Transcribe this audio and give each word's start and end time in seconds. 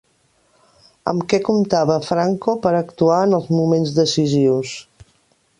Amb 1.11 1.25
què 1.33 1.39
comptava 1.49 1.99
Franco 2.07 2.57
per 2.65 2.73
actuar 2.81 3.21
en 3.29 3.39
els 3.41 3.55
moments 3.61 3.97
decisius? 4.03 4.77